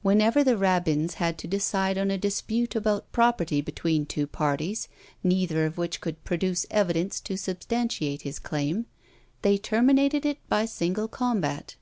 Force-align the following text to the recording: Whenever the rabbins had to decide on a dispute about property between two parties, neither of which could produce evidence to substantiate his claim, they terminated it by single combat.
Whenever 0.00 0.42
the 0.42 0.56
rabbins 0.56 1.16
had 1.16 1.36
to 1.36 1.46
decide 1.46 1.98
on 1.98 2.10
a 2.10 2.16
dispute 2.16 2.74
about 2.74 3.12
property 3.12 3.60
between 3.60 4.06
two 4.06 4.26
parties, 4.26 4.88
neither 5.22 5.66
of 5.66 5.76
which 5.76 6.00
could 6.00 6.24
produce 6.24 6.64
evidence 6.70 7.20
to 7.20 7.36
substantiate 7.36 8.22
his 8.22 8.38
claim, 8.38 8.86
they 9.42 9.58
terminated 9.58 10.24
it 10.24 10.38
by 10.48 10.64
single 10.64 11.06
combat. 11.06 11.76